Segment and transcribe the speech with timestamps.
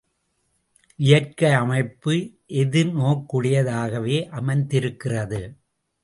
[0.99, 2.13] இயற்கை அமைப்பு
[2.61, 5.41] எதிர்நோக்குடையதாகவே அமைந்திருக்கிறது.